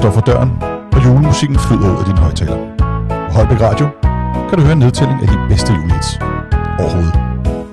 [0.00, 0.50] står for døren,
[0.92, 2.58] og julemusikken flyder ud af din højtaler.
[3.28, 3.88] På Holbæk Radio
[4.48, 6.18] kan du høre en nedtælling af de bedste julehits
[6.78, 7.14] overhovedet.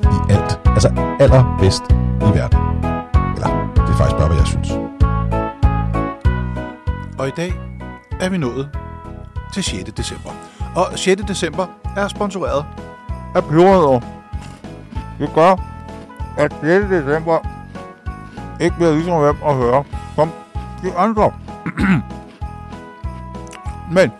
[0.04, 0.60] I alt.
[0.66, 0.90] Altså
[1.20, 1.84] allerbedst
[2.28, 2.60] i verden.
[3.36, 4.70] Eller, det er faktisk bare, hvad jeg synes.
[7.20, 7.54] Og i dag
[8.22, 8.70] er vi nået
[9.54, 9.84] til 6.
[9.84, 10.30] december.
[10.76, 11.22] Og 6.
[11.22, 11.66] december
[11.98, 12.66] er sponsoreret
[13.36, 14.00] af Pyrrødder.
[15.20, 15.56] Det gør,
[16.38, 16.86] at 6.
[16.90, 17.38] december
[18.60, 19.84] ikke bliver ligesom hvem at høre
[20.16, 20.32] som
[20.84, 21.32] de andre.
[23.92, 24.12] Men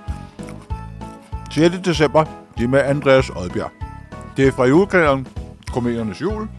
[1.52, 1.76] 6.
[1.86, 2.24] december,
[2.58, 3.72] det er med Andreas Odbjerg.
[4.38, 5.28] Det er fra julekalenderen
[5.74, 6.50] Komediernes Jul.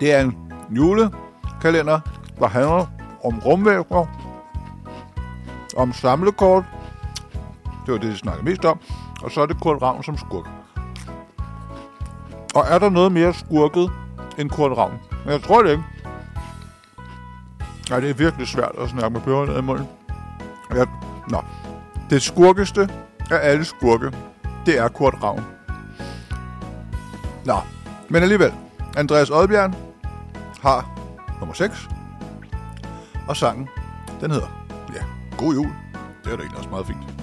[0.00, 0.36] Det er en
[0.70, 2.00] julekalender,
[2.38, 2.86] der handler
[3.24, 4.06] om rumvæsener,
[5.76, 6.64] om samlekort.
[7.86, 8.80] Det var det, de snakkede mest om.
[9.22, 10.48] Og så er det Kurt Ravn som skurk.
[12.54, 13.90] Og er der noget mere skurket
[14.38, 14.98] end Kurt Ravn?
[15.24, 15.84] Men jeg tror det ikke.
[17.90, 19.88] Nej, det er virkelig svært at snakke med pebernødder i munden.
[20.74, 20.84] Ja,
[21.28, 21.42] nå.
[22.10, 22.90] Det skurkeste
[23.30, 24.12] af alle skurke,
[24.66, 25.44] det er Kurt Ravn.
[27.44, 27.56] Nå,
[28.08, 28.52] men alligevel.
[28.96, 29.74] Andreas Oddbjørn
[30.60, 30.98] har
[31.40, 31.88] nummer 6.
[33.28, 33.68] Og sangen,
[34.20, 35.02] den hedder, ja,
[35.38, 35.72] God Jul.
[36.24, 37.19] Det er da egentlig også meget fint.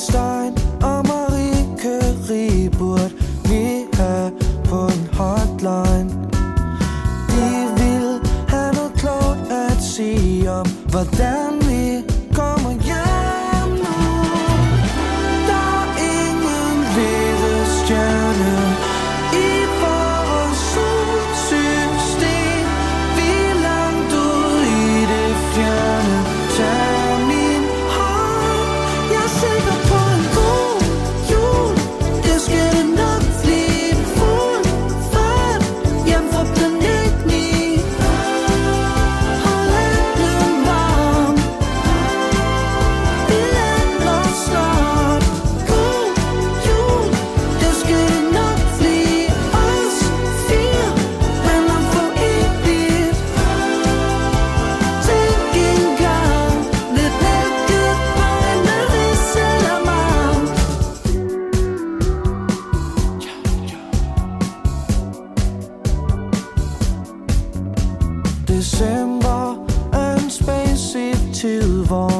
[0.00, 3.10] Einstein og Marie Curie burde
[3.44, 4.32] vi have
[4.64, 6.10] på en hotline.
[7.28, 13.09] De vil have noget klogt at sige om, hvordan vi kommer hjem
[71.90, 72.19] December